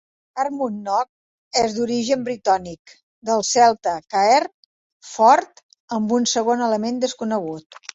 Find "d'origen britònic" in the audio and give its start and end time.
1.75-2.95